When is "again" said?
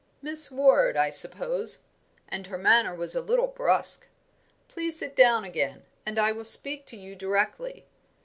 5.43-5.83